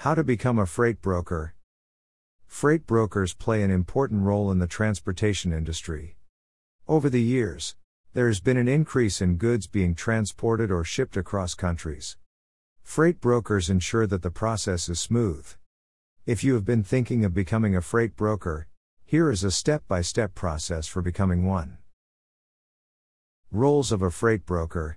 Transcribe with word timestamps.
How 0.00 0.14
to 0.14 0.24
become 0.24 0.58
a 0.58 0.64
freight 0.64 1.02
broker. 1.02 1.54
Freight 2.46 2.86
brokers 2.86 3.34
play 3.34 3.62
an 3.62 3.70
important 3.70 4.22
role 4.22 4.50
in 4.50 4.58
the 4.58 4.66
transportation 4.66 5.52
industry. 5.52 6.16
Over 6.88 7.10
the 7.10 7.20
years, 7.20 7.76
there 8.14 8.26
has 8.26 8.40
been 8.40 8.56
an 8.56 8.66
increase 8.66 9.20
in 9.20 9.36
goods 9.36 9.66
being 9.66 9.94
transported 9.94 10.70
or 10.70 10.84
shipped 10.84 11.18
across 11.18 11.52
countries. 11.54 12.16
Freight 12.82 13.20
brokers 13.20 13.68
ensure 13.68 14.06
that 14.06 14.22
the 14.22 14.30
process 14.30 14.88
is 14.88 14.98
smooth. 14.98 15.46
If 16.24 16.42
you 16.42 16.54
have 16.54 16.64
been 16.64 16.82
thinking 16.82 17.22
of 17.26 17.34
becoming 17.34 17.76
a 17.76 17.82
freight 17.82 18.16
broker, 18.16 18.68
here 19.04 19.30
is 19.30 19.44
a 19.44 19.50
step 19.50 19.82
by 19.86 20.00
step 20.00 20.34
process 20.34 20.86
for 20.86 21.02
becoming 21.02 21.44
one. 21.44 21.76
Roles 23.52 23.92
of 23.92 24.00
a 24.00 24.10
freight 24.10 24.46
broker 24.46 24.96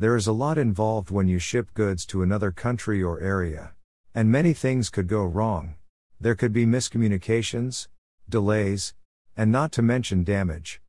There 0.00 0.16
is 0.16 0.26
a 0.26 0.32
lot 0.32 0.56
involved 0.56 1.10
when 1.10 1.28
you 1.28 1.38
ship 1.38 1.74
goods 1.74 2.06
to 2.06 2.22
another 2.22 2.50
country 2.50 3.02
or 3.02 3.20
area. 3.20 3.74
And 4.14 4.32
many 4.32 4.54
things 4.54 4.88
could 4.88 5.06
go 5.06 5.22
wrong. 5.26 5.74
There 6.18 6.34
could 6.34 6.54
be 6.54 6.64
miscommunications, 6.64 7.86
delays, 8.26 8.94
and 9.36 9.52
not 9.52 9.72
to 9.72 9.82
mention 9.82 10.24
damage. 10.24 10.80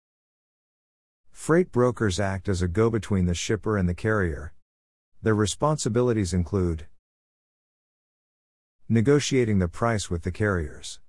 Freight 1.29 1.73
brokers 1.73 2.21
act 2.21 2.47
as 2.47 2.61
a 2.61 2.69
go 2.69 2.89
between 2.89 3.25
the 3.25 3.33
shipper 3.33 3.75
and 3.75 3.89
the 3.89 3.93
carrier. 3.93 4.53
Their 5.21 5.35
responsibilities 5.35 6.33
include 6.33 6.85
negotiating 8.87 9.59
the 9.59 9.67
price 9.67 10.09
with 10.09 10.23
the 10.23 10.31
carriers, 10.31 11.01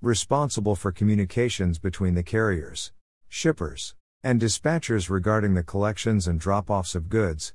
responsible 0.00 0.76
for 0.76 0.92
communications 0.92 1.80
between 1.80 2.14
the 2.14 2.22
carriers, 2.22 2.92
shippers, 3.28 3.96
and 4.22 4.40
dispatchers 4.40 5.08
regarding 5.08 5.54
the 5.54 5.62
collections 5.62 6.26
and 6.26 6.40
drop 6.40 6.70
offs 6.70 6.94
of 6.94 7.08
goods. 7.08 7.54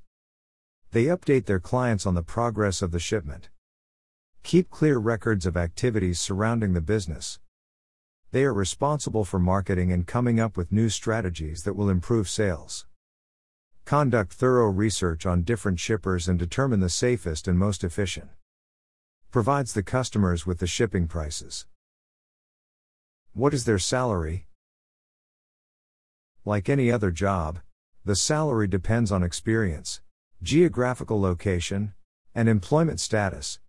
They 0.91 1.05
update 1.05 1.45
their 1.45 1.59
clients 1.59 2.05
on 2.05 2.13
the 2.13 2.23
progress 2.23 2.81
of 2.81 2.91
the 2.91 2.99
shipment. 2.99 3.49
Keep 4.43 4.69
clear 4.69 4.97
records 4.97 5.45
of 5.45 5.57
activities 5.57 6.19
surrounding 6.19 6.73
the 6.73 6.81
business. 6.81 7.39
They 8.31 8.43
are 8.45 8.53
responsible 8.53 9.25
for 9.25 9.39
marketing 9.39 9.91
and 9.91 10.07
coming 10.07 10.39
up 10.39 10.57
with 10.57 10.71
new 10.71 10.89
strategies 10.89 11.63
that 11.63 11.75
will 11.75 11.89
improve 11.89 12.29
sales. 12.29 12.85
Conduct 13.85 14.31
thorough 14.33 14.69
research 14.69 15.25
on 15.25 15.43
different 15.43 15.79
shippers 15.79 16.29
and 16.29 16.39
determine 16.39 16.79
the 16.79 16.89
safest 16.89 17.47
and 17.47 17.59
most 17.59 17.83
efficient. 17.83 18.29
Provides 19.31 19.73
the 19.73 19.83
customers 19.83 20.45
with 20.45 20.59
the 20.59 20.67
shipping 20.67 21.07
prices. 21.07 21.65
What 23.33 23.53
is 23.53 23.65
their 23.65 23.79
salary? 23.79 24.47
Like 26.45 26.67
any 26.67 26.91
other 26.91 27.09
job, 27.09 27.59
the 28.03 28.17
salary 28.17 28.67
depends 28.67 29.13
on 29.13 29.23
experience, 29.23 30.01
geographical 30.41 31.21
location, 31.21 31.93
and 32.35 32.49
employment 32.49 32.99
status. 32.99 33.59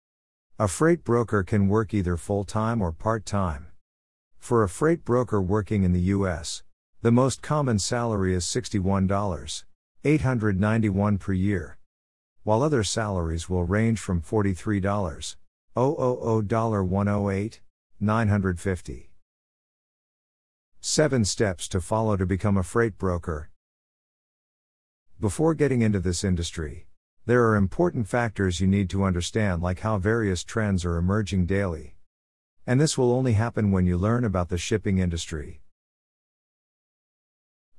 A 0.59 0.67
freight 0.67 1.05
broker 1.05 1.45
can 1.45 1.69
work 1.69 1.95
either 1.95 2.17
full 2.17 2.43
time 2.45 2.83
or 2.83 2.91
part 2.91 3.25
time. 3.25 3.69
For 4.41 4.65
a 4.65 4.69
freight 4.69 5.05
broker 5.05 5.41
working 5.41 5.85
in 5.85 5.93
the 5.93 6.11
U.S., 6.17 6.65
the 7.01 7.13
most 7.13 7.43
common 7.43 7.79
salary 7.79 8.35
is 8.35 8.45
$61.891 8.45 11.21
per 11.21 11.33
year, 11.33 11.79
while 12.43 12.63
other 12.63 12.83
salaries 12.83 13.49
will 13.49 13.63
range 13.65 14.01
from 14.01 14.21
$43. 14.21 15.37
108 15.77 17.61
950 18.01 19.14
7 20.95 21.25
steps 21.25 21.67
to 21.69 21.81
follow 21.81 22.17
to 22.17 22.25
become 22.25 22.57
a 22.57 22.63
freight 22.63 22.97
broker 22.99 23.51
before 25.21 25.55
getting 25.55 25.83
into 25.83 25.99
this 25.99 26.23
industry 26.23 26.87
there 27.27 27.49
are 27.49 27.57
important 27.57 28.07
factors 28.07 28.61
you 28.61 28.67
need 28.67 28.91
to 28.91 29.03
understand, 29.03 29.63
like 29.63 29.81
how 29.81 29.97
various 29.97 30.45
trends 30.45 30.85
are 30.85 30.99
emerging 30.99 31.47
daily. 31.47 31.95
And 32.67 32.79
this 32.79 32.99
will 32.99 33.13
only 33.13 33.33
happen 33.33 33.71
when 33.71 33.87
you 33.87 33.97
learn 33.97 34.27
about 34.27 34.51
the 34.51 34.59
shipping 34.59 34.99
industry. 34.99 35.63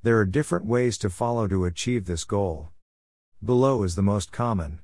There 0.02 0.18
are 0.18 0.26
different 0.26 0.66
ways 0.66 0.98
to 1.00 1.12
follow 1.12 1.48
to 1.48 1.66
achieve 1.66 2.06
this 2.06 2.24
goal. 2.24 2.70
Below 3.44 3.84
is 3.84 3.96
the 3.96 4.02
most 4.02 4.32
common. 4.32 4.80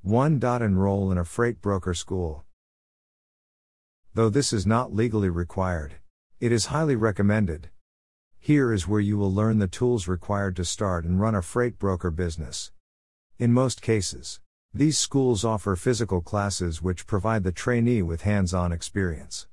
1. 0.00 0.40
Enroll 0.42 1.12
in 1.12 1.18
a 1.18 1.24
freight 1.24 1.60
broker 1.60 1.92
school. 1.92 2.44
Though 4.14 4.30
this 4.30 4.54
is 4.54 4.66
not 4.66 4.94
legally 4.94 5.28
required, 5.28 5.96
it 6.44 6.52
is 6.52 6.66
highly 6.66 6.94
recommended. 6.94 7.70
Here 8.38 8.70
is 8.70 8.86
where 8.86 9.00
you 9.00 9.16
will 9.16 9.32
learn 9.32 9.60
the 9.60 9.66
tools 9.66 10.06
required 10.06 10.54
to 10.56 10.64
start 10.66 11.06
and 11.06 11.18
run 11.18 11.34
a 11.34 11.40
freight 11.40 11.78
broker 11.78 12.10
business. 12.10 12.70
In 13.38 13.50
most 13.50 13.80
cases, 13.80 14.40
these 14.74 14.98
schools 14.98 15.42
offer 15.42 15.74
physical 15.74 16.20
classes 16.20 16.82
which 16.82 17.06
provide 17.06 17.44
the 17.44 17.50
trainee 17.50 18.02
with 18.02 18.24
hands 18.28 18.52
on 18.52 18.72
experience. 18.72 19.46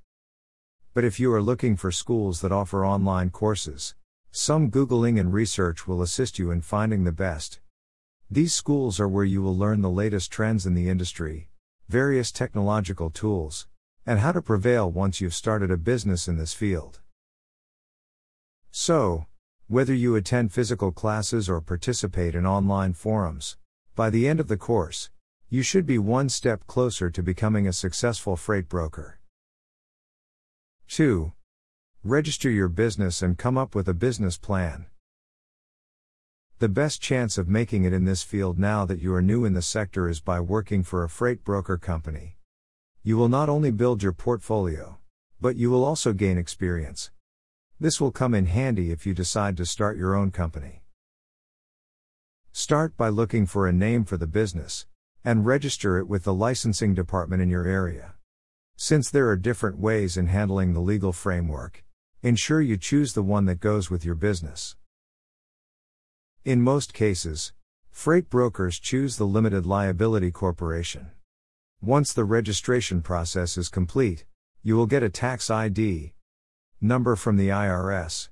But 0.94 1.06
if 1.06 1.18
you 1.18 1.31
are 1.31 1.41
looking 1.41 1.78
for 1.78 1.94
schools 1.94 2.41
that 2.41 2.51
offer 2.51 2.85
online 2.85 3.30
courses, 3.30 3.96
some 4.30 4.69
Googling 4.69 5.18
and 5.18 5.31
research 5.31 5.88
will 5.88 6.01
assist 6.01 6.38
you 6.38 6.51
in 6.51 6.59
finding 6.59 7.06
the 7.06 7.13
best. 7.13 7.62
These 8.30 8.53
schools 8.53 9.00
are 9.00 9.07
where 9.07 9.24
you 9.24 9.41
will 9.41 9.56
learn 9.56 9.80
the 9.80 9.90
latest 9.90 10.30
trends 10.30 10.66
in 10.66 10.74
the 10.74 10.90
industry, 10.90 11.47
various 11.88 12.34
technological 12.34 13.09
tools, 13.09 13.66
and 14.06 14.19
how 14.19 14.31
to 14.31 14.41
prevail 14.41 14.91
once 14.91 15.22
you've 15.22 15.34
started 15.34 15.72
a 15.72 15.78
business 15.78 16.28
in 16.28 16.38
this 16.38 16.53
field. 16.53 17.00
So, 18.72 19.25
whether 19.67 19.94
you 19.94 20.16
attend 20.16 20.51
physical 20.51 20.91
classes 20.91 21.50
or 21.50 21.62
participate 21.62 22.35
in 22.35 22.45
online 22.45 22.94
forums, 22.94 23.57
by 23.95 24.09
the 24.09 24.28
end 24.28 24.39
of 24.39 24.47
the 24.47 24.57
course, 24.57 25.09
you 25.50 25.62
should 25.62 25.85
be 25.85 25.97
one 25.97 26.29
step 26.29 26.66
closer 26.67 27.09
to 27.09 27.22
becoming 27.22 27.67
a 27.67 27.73
successful 27.73 28.35
freight 28.35 28.69
broker. 28.69 29.19
2. 30.88 31.31
Register 32.03 32.50
your 32.50 32.68
business 32.68 33.22
and 33.22 33.38
come 33.38 33.57
up 33.57 33.75
with 33.75 33.88
a 33.88 33.94
business 33.94 34.38
plan. 34.38 34.88
The 36.59 36.69
best 36.69 37.01
chance 37.01 37.38
of 37.38 37.47
making 37.47 37.85
it 37.85 37.94
in 37.94 38.06
this 38.06 38.23
field 38.23 38.59
now 38.59 38.85
that 38.85 39.01
you 39.01 39.13
are 39.13 39.22
new 39.22 39.45
in 39.45 39.53
the 39.53 39.62
sector 39.62 40.09
is 40.09 40.19
by 40.19 40.39
working 40.39 40.83
for 40.83 41.03
a 41.03 41.09
freight 41.09 41.44
broker 41.44 41.78
company. 41.78 42.38
You 43.03 43.17
will 43.17 43.29
not 43.29 43.50
only 43.50 43.72
build 43.72 44.03
your 44.03 44.12
portfolio, 44.12 45.00
but 45.39 45.56
you 45.56 45.72
will 45.72 45.84
also 45.84 46.13
gain 46.13 46.38
experience. 46.38 47.09
This 47.79 48.00
will 48.00 48.12
come 48.12 48.35
in 48.35 48.45
handy 48.45 48.91
if 48.91 49.07
you 49.07 49.16
decide 49.16 49.57
to 49.57 49.66
start 49.66 49.97
your 49.97 50.16
own 50.16 50.29
company. 50.29 50.84
Start 52.51 52.95
by 52.95 53.09
looking 53.09 53.47
for 53.47 53.67
a 53.67 53.73
name 53.73 54.06
for 54.06 54.17
the 54.17 54.28
business 54.28 54.85
and 55.25 55.47
register 55.47 55.97
it 55.97 56.07
with 56.07 56.25
the 56.25 56.34
licensing 56.34 56.94
department 56.94 57.41
in 57.41 57.50
your 57.50 57.66
area. 57.66 58.13
Since 58.75 59.09
there 59.09 59.28
are 59.29 59.35
different 59.35 59.79
ways 59.79 60.16
in 60.16 60.28
handling 60.28 60.73
the 60.73 60.79
legal 60.79 61.12
framework, 61.12 61.83
ensure 62.22 62.62
you 62.62 62.78
choose 62.78 63.13
the 63.13 63.23
one 63.23 63.45
that 63.45 63.59
goes 63.59 63.89
with 63.89 64.06
your 64.06 64.13
business. 64.16 64.75
In 66.45 66.62
most 66.62 66.94
cases, 66.94 67.51
freight 67.89 68.29
brokers 68.29 68.79
choose 68.79 69.18
the 69.18 69.25
limited 69.25 69.66
liability 69.66 70.29
corporation. 70.29 71.12
Once 71.84 72.14
the 72.14 72.24
registration 72.24 73.02
process 73.02 73.58
is 73.58 73.68
complete, 73.68 74.24
you 74.62 74.78
will 74.78 74.86
get 74.86 75.02
a 75.02 75.09
tax 75.09 75.50
ID, 75.50 76.14
number 76.80 77.16
from 77.16 77.38
the 77.38 77.47
IRS. 77.47 78.30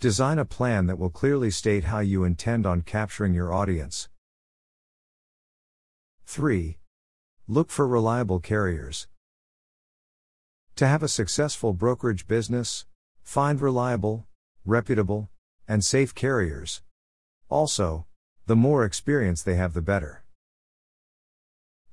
Design 0.00 0.36
a 0.36 0.44
plan 0.44 0.86
that 0.86 0.98
will 0.98 1.08
clearly 1.08 1.48
state 1.48 1.84
how 1.84 2.00
you 2.00 2.24
intend 2.24 2.66
on 2.66 2.82
capturing 2.82 3.34
your 3.34 3.52
audience. 3.52 4.08
3. 6.26 6.76
Look 7.46 7.70
for 7.70 7.86
reliable 7.86 8.40
carriers. 8.40 9.06
To 10.74 10.88
have 10.88 11.04
a 11.04 11.08
successful 11.08 11.72
brokerage 11.72 12.26
business, 12.26 12.86
find 13.22 13.60
reliable, 13.60 14.26
reputable, 14.64 15.30
and 15.68 15.84
safe 15.84 16.16
carriers. 16.16 16.82
Also, 17.48 18.06
the 18.46 18.56
more 18.56 18.84
experience 18.84 19.40
they 19.40 19.54
have, 19.54 19.72
the 19.72 19.82
better. 19.82 20.24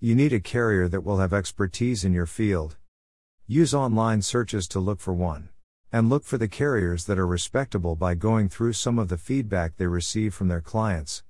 You 0.02 0.16
need 0.16 0.32
a 0.32 0.40
carrier 0.40 0.88
that 0.88 1.02
will 1.02 1.18
have 1.18 1.34
expertise 1.34 2.06
in 2.06 2.14
your 2.14 2.26
field. 2.26 2.78
Use 3.48 3.74
online 3.74 4.22
searches 4.22 4.66
to 4.70 4.80
look 4.80 5.02
for 5.02 5.14
one. 5.14 5.50
And 5.92 6.10
look 6.10 6.24
for 6.24 6.38
the 6.38 6.48
carriers 6.48 7.04
that 7.04 7.20
are 7.20 7.28
respectable 7.28 7.98
by 7.98 8.16
going 8.16 8.48
through 8.48 8.74
some 8.74 8.98
of 8.98 9.10
the 9.10 9.18
feedback 9.18 9.76
they 9.76 9.88
receive 9.88 10.34
from 10.34 10.48
their 10.48 10.62
clients. 10.62 11.24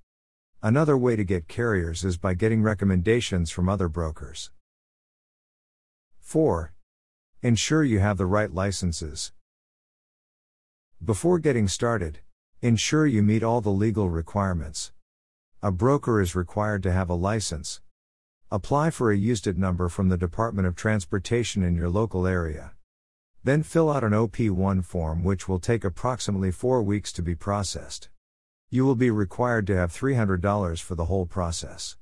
Another 0.61 0.95
way 0.95 1.15
to 1.15 1.23
get 1.23 1.47
carriers 1.47 2.03
is 2.03 2.17
by 2.17 2.35
getting 2.35 2.61
recommendations 2.61 3.49
from 3.49 3.67
other 3.67 3.89
brokers. 3.89 4.51
4. 6.19 6.71
Ensure 7.41 7.83
you 7.83 7.97
have 7.97 8.17
the 8.17 8.27
right 8.27 8.53
licenses. 8.53 9.31
Before 11.03 11.39
getting 11.39 11.67
started, 11.67 12.19
ensure 12.61 13.07
you 13.07 13.23
meet 13.23 13.41
all 13.41 13.61
the 13.61 13.71
legal 13.71 14.11
requirements. 14.11 14.91
A 15.63 15.71
broker 15.71 16.21
is 16.21 16.35
required 16.35 16.83
to 16.83 16.91
have 16.91 17.09
a 17.09 17.15
license. 17.15 17.81
Apply 18.51 18.89
for 18.89 19.11
a 19.11 19.17
USDOT 19.17 19.57
number 19.57 19.89
from 19.89 20.09
the 20.09 20.17
Department 20.17 20.67
of 20.67 20.75
Transportation 20.75 21.61
in 21.61 21.75
your 21.75 21.87
local 21.87 22.25
area. 22.25 22.71
Then 23.43 23.61
fill 23.61 23.91
out 23.91 24.03
an 24.03 24.13
OP1 24.13 24.83
form 24.83 25.23
which 25.23 25.47
will 25.47 25.59
take 25.59 25.83
approximately 25.83 26.49
4 26.49 26.81
weeks 26.81 27.11
to 27.13 27.21
be 27.21 27.35
processed. 27.35 28.09
You 28.71 28.85
will 28.85 28.95
be 28.95 29.11
required 29.11 29.67
to 29.67 29.75
have 29.75 29.93
$300 29.93 30.81
for 30.81 30.95
the 30.95 31.05
whole 31.05 31.27
process. 31.27 31.95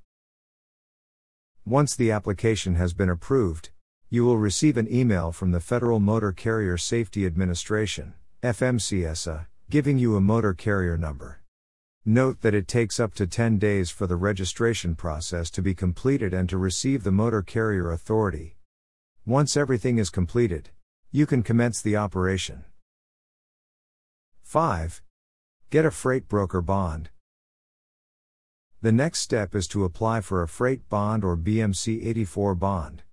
Once 1.65 1.97
the 1.97 2.11
application 2.11 2.75
has 2.75 2.93
been 2.93 3.09
approved, 3.09 3.71
you 4.09 4.23
will 4.23 4.37
receive 4.37 4.77
an 4.77 4.87
email 4.89 5.33
from 5.33 5.51
the 5.51 5.59
Federal 5.59 5.99
Motor 5.99 6.31
Carrier 6.31 6.77
Safety 6.77 7.25
Administration, 7.25 8.13
FMCSA, 8.41 9.47
giving 9.69 9.97
you 9.97 10.15
a 10.15 10.21
motor 10.21 10.53
carrier 10.53 10.97
number. 10.97 11.41
Note 12.09 12.39
that 12.39 12.53
it 12.53 12.69
takes 12.69 13.01
up 13.01 13.13
to 13.15 13.27
10 13.27 13.59
days 13.59 13.89
for 13.89 14.07
the 14.07 14.15
registration 14.15 14.95
process 14.95 15.49
to 15.49 15.61
be 15.61 15.75
completed 15.75 16.33
and 16.33 16.47
to 16.47 16.57
receive 16.57 17.03
the 17.03 17.11
Motor 17.11 17.41
Carrier 17.41 17.91
Authority. 17.91 18.55
Once 19.25 19.57
everything 19.57 19.97
is 19.97 20.09
completed, 20.09 20.69
you 21.11 21.25
can 21.25 21.43
commence 21.43 21.81
the 21.81 21.97
operation. 21.97 22.63
5. 24.41 25.01
Get 25.69 25.83
a 25.83 25.91
freight 25.91 26.29
broker 26.29 26.61
bond. 26.61 27.09
The 28.81 28.93
next 28.93 29.19
step 29.19 29.53
is 29.53 29.67
to 29.67 29.83
apply 29.83 30.21
for 30.21 30.41
a 30.41 30.47
freight 30.47 30.87
bond 30.87 31.25
or 31.25 31.35
BMC 31.35 32.07
84 32.07 32.55
bond. 32.55 33.03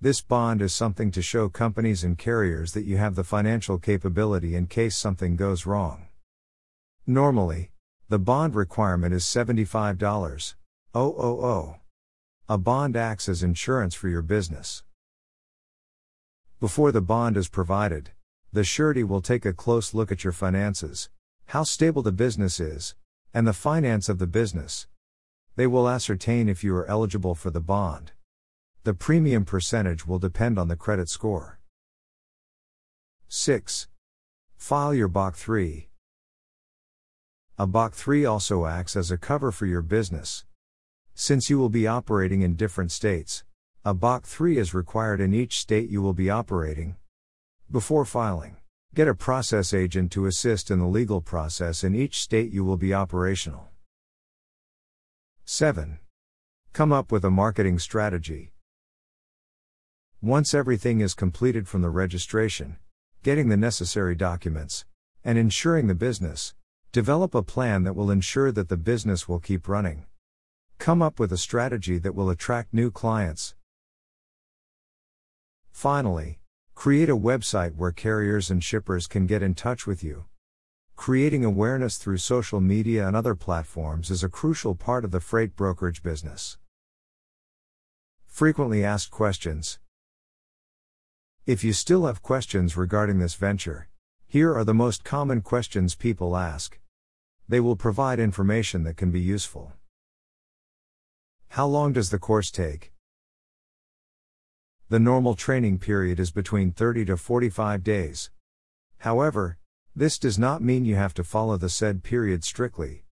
This 0.00 0.20
bond 0.22 0.60
is 0.60 0.74
something 0.74 1.12
to 1.12 1.22
show 1.22 1.48
companies 1.48 2.02
and 2.02 2.18
carriers 2.18 2.72
that 2.72 2.84
you 2.84 2.96
have 2.96 3.14
the 3.14 3.22
financial 3.22 3.78
capability 3.78 4.56
in 4.56 4.66
case 4.66 4.96
something 4.96 5.36
goes 5.36 5.66
wrong. 5.66 6.08
Normally, 7.06 7.70
the 8.14 8.18
bond 8.20 8.54
requirement 8.54 9.12
is 9.12 9.24
$75. 9.24 10.54
Oh, 10.94 11.78
A 12.48 12.56
bond 12.56 12.96
acts 12.96 13.28
as 13.28 13.42
insurance 13.42 13.92
for 13.96 14.08
your 14.08 14.22
business. 14.22 14.84
Before 16.60 16.92
the 16.92 17.00
bond 17.00 17.36
is 17.36 17.48
provided, 17.48 18.12
the 18.52 18.62
surety 18.62 19.02
will 19.02 19.20
take 19.20 19.44
a 19.44 19.52
close 19.52 19.94
look 19.94 20.12
at 20.12 20.22
your 20.22 20.32
finances, 20.32 21.10
how 21.46 21.64
stable 21.64 22.02
the 22.02 22.12
business 22.12 22.60
is, 22.60 22.94
and 23.32 23.48
the 23.48 23.52
finance 23.52 24.08
of 24.08 24.20
the 24.20 24.28
business. 24.28 24.86
They 25.56 25.66
will 25.66 25.88
ascertain 25.88 26.48
if 26.48 26.62
you 26.62 26.72
are 26.76 26.86
eligible 26.86 27.34
for 27.34 27.50
the 27.50 27.60
bond. 27.60 28.12
The 28.84 28.94
premium 28.94 29.44
percentage 29.44 30.06
will 30.06 30.20
depend 30.20 30.56
on 30.56 30.68
the 30.68 30.76
credit 30.76 31.08
score. 31.08 31.58
6. 33.26 33.88
File 34.56 34.94
your 34.94 35.08
BOC 35.08 35.34
3. 35.34 35.88
A 37.56 37.68
BOC 37.68 37.94
3 37.94 38.24
also 38.24 38.66
acts 38.66 38.96
as 38.96 39.12
a 39.12 39.16
cover 39.16 39.52
for 39.52 39.64
your 39.64 39.80
business. 39.80 40.44
Since 41.14 41.48
you 41.48 41.56
will 41.56 41.68
be 41.68 41.86
operating 41.86 42.42
in 42.42 42.56
different 42.56 42.90
states, 42.90 43.44
a 43.84 43.94
BOC 43.94 44.26
3 44.26 44.58
is 44.58 44.74
required 44.74 45.20
in 45.20 45.32
each 45.32 45.60
state 45.60 45.88
you 45.88 46.02
will 46.02 46.14
be 46.14 46.28
operating. 46.28 46.96
Before 47.70 48.04
filing, 48.04 48.56
get 48.92 49.06
a 49.06 49.14
process 49.14 49.72
agent 49.72 50.10
to 50.12 50.26
assist 50.26 50.68
in 50.68 50.80
the 50.80 50.86
legal 50.86 51.20
process 51.20 51.84
in 51.84 51.94
each 51.94 52.20
state 52.20 52.50
you 52.50 52.64
will 52.64 52.76
be 52.76 52.92
operational. 52.92 53.68
7. 55.44 56.00
Come 56.72 56.92
up 56.92 57.12
with 57.12 57.24
a 57.24 57.30
marketing 57.30 57.78
strategy. 57.78 58.50
Once 60.20 60.54
everything 60.54 61.00
is 61.00 61.14
completed 61.14 61.68
from 61.68 61.82
the 61.82 61.90
registration, 61.90 62.78
getting 63.22 63.48
the 63.48 63.56
necessary 63.56 64.16
documents, 64.16 64.84
and 65.22 65.38
insuring 65.38 65.86
the 65.86 65.94
business, 65.94 66.52
Develop 66.94 67.34
a 67.34 67.42
plan 67.42 67.82
that 67.82 67.96
will 67.96 68.08
ensure 68.08 68.52
that 68.52 68.68
the 68.68 68.76
business 68.76 69.28
will 69.28 69.40
keep 69.40 69.66
running. 69.66 70.04
Come 70.78 71.02
up 71.02 71.18
with 71.18 71.32
a 71.32 71.36
strategy 71.36 71.98
that 71.98 72.14
will 72.14 72.30
attract 72.30 72.72
new 72.72 72.92
clients. 72.92 73.56
Finally, 75.72 76.38
create 76.76 77.10
a 77.10 77.16
website 77.16 77.74
where 77.74 77.90
carriers 77.90 78.48
and 78.48 78.62
shippers 78.62 79.08
can 79.08 79.26
get 79.26 79.42
in 79.42 79.54
touch 79.54 79.88
with 79.88 80.04
you. 80.04 80.26
Creating 80.94 81.44
awareness 81.44 81.96
through 81.96 82.18
social 82.18 82.60
media 82.60 83.08
and 83.08 83.16
other 83.16 83.34
platforms 83.34 84.08
is 84.08 84.22
a 84.22 84.28
crucial 84.28 84.76
part 84.76 85.04
of 85.04 85.10
the 85.10 85.18
freight 85.18 85.56
brokerage 85.56 86.00
business. 86.00 86.58
Frequently 88.28 88.84
asked 88.84 89.10
questions. 89.10 89.80
If 91.44 91.64
you 91.64 91.72
still 91.72 92.06
have 92.06 92.22
questions 92.22 92.76
regarding 92.76 93.18
this 93.18 93.34
venture, 93.34 93.88
here 94.28 94.54
are 94.54 94.62
the 94.62 94.72
most 94.72 95.02
common 95.02 95.40
questions 95.40 95.96
people 95.96 96.36
ask. 96.36 96.78
They 97.48 97.60
will 97.60 97.76
provide 97.76 98.18
information 98.18 98.84
that 98.84 98.96
can 98.96 99.10
be 99.10 99.20
useful. 99.20 99.72
How 101.48 101.66
long 101.66 101.92
does 101.92 102.10
the 102.10 102.18
course 102.18 102.50
take? 102.50 102.92
The 104.88 104.98
normal 104.98 105.34
training 105.34 105.78
period 105.78 106.18
is 106.18 106.30
between 106.30 106.72
30 106.72 107.04
to 107.06 107.16
45 107.16 107.82
days. 107.82 108.30
However, 108.98 109.58
this 109.94 110.18
does 110.18 110.38
not 110.38 110.62
mean 110.62 110.84
you 110.84 110.96
have 110.96 111.14
to 111.14 111.24
follow 111.24 111.56
the 111.56 111.68
said 111.68 112.02
period 112.02 112.44
strictly. 112.44 113.04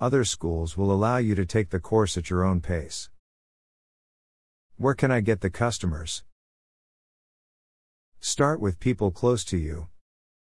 Other 0.00 0.24
schools 0.24 0.76
will 0.76 0.90
allow 0.90 1.18
you 1.18 1.34
to 1.34 1.46
take 1.46 1.70
the 1.70 1.80
course 1.80 2.16
at 2.16 2.30
your 2.30 2.44
own 2.44 2.60
pace. 2.60 3.10
Where 4.76 4.94
can 4.94 5.10
I 5.10 5.20
get 5.20 5.40
the 5.40 5.50
customers? 5.50 6.22
Start 8.20 8.60
with 8.60 8.80
people 8.80 9.10
close 9.10 9.44
to 9.44 9.56
you. 9.56 9.88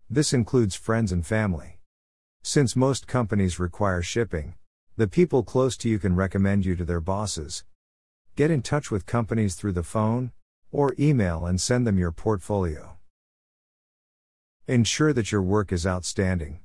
This 0.08 0.32
includes 0.32 0.74
friends 0.74 1.12
and 1.12 1.26
family. 1.26 1.73
Since 2.46 2.76
most 2.76 3.06
companies 3.06 3.58
require 3.58 4.02
shipping, 4.02 4.52
the 4.98 5.08
people 5.08 5.42
close 5.42 5.78
to 5.78 5.88
you 5.88 5.98
can 5.98 6.14
recommend 6.14 6.66
you 6.66 6.76
to 6.76 6.84
their 6.84 7.00
bosses. 7.00 7.64
Get 8.36 8.50
in 8.50 8.60
touch 8.60 8.90
with 8.90 9.06
companies 9.06 9.54
through 9.54 9.72
the 9.72 9.82
phone 9.82 10.30
or 10.70 10.94
email 10.98 11.46
and 11.46 11.58
send 11.58 11.86
them 11.86 11.96
your 11.96 12.12
portfolio. 12.12 12.98
Ensure 14.68 15.14
that 15.14 15.32
your 15.32 15.40
work 15.40 15.72
is 15.72 15.86
outstanding. 15.86 16.60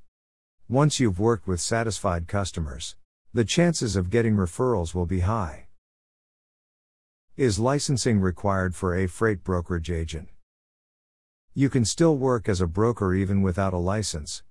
Once 0.67 0.99
you've 0.99 1.17
worked 1.17 1.47
with 1.47 1.61
satisfied 1.61 2.27
customers, 2.27 2.97
the 3.33 3.45
chances 3.45 3.95
of 3.95 4.09
getting 4.09 4.35
referrals 4.35 4.93
will 4.93 5.05
be 5.05 5.21
high. 5.21 5.67
Is 7.37 7.57
licensing 7.57 8.19
required 8.19 8.75
for 8.75 8.93
a 8.93 9.07
freight 9.07 9.45
brokerage 9.45 9.89
agent? 9.89 10.27
You 11.53 11.69
can 11.69 11.85
still 11.85 12.17
work 12.17 12.49
as 12.49 12.59
a 12.59 12.67
broker 12.67 13.15
even 13.15 13.41
without 13.41 13.73
a 13.73 13.77
license. 13.77 14.43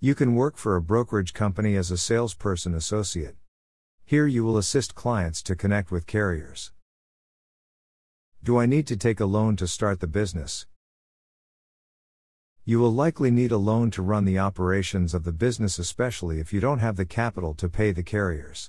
You 0.00 0.14
can 0.14 0.36
work 0.36 0.56
for 0.56 0.76
a 0.76 0.80
brokerage 0.80 1.32
company 1.32 1.74
as 1.74 1.90
a 1.90 1.98
salesperson 1.98 2.72
associate. 2.72 3.34
Here 4.04 4.28
you 4.28 4.44
will 4.44 4.56
assist 4.56 4.94
clients 4.94 5.42
to 5.42 5.56
connect 5.56 5.90
with 5.90 6.06
carriers. 6.06 6.70
Do 8.44 8.58
I 8.58 8.66
need 8.66 8.86
to 8.86 8.96
take 8.96 9.18
a 9.18 9.26
loan 9.26 9.56
to 9.56 9.66
start 9.66 9.98
the 9.98 10.06
business? 10.06 10.66
You 12.64 12.78
will 12.78 12.94
likely 12.94 13.32
need 13.32 13.50
a 13.50 13.56
loan 13.56 13.90
to 13.90 14.02
run 14.02 14.24
the 14.24 14.38
operations 14.38 15.14
of 15.14 15.24
the 15.24 15.32
business, 15.32 15.80
especially 15.80 16.38
if 16.38 16.52
you 16.52 16.60
don't 16.60 16.78
have 16.78 16.94
the 16.94 17.04
capital 17.04 17.52
to 17.54 17.68
pay 17.68 17.90
the 17.90 18.04
carriers. 18.04 18.66